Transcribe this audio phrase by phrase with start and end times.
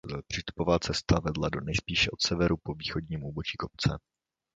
[0.27, 3.99] Přístupová cesta vedla nejspíše od severu po východním úbočí kopce.